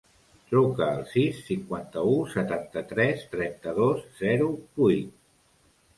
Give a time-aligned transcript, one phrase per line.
[0.51, 4.49] Truca al sis, cinquanta-u, setanta-tres, trenta-dos, zero,
[4.81, 5.13] vuit.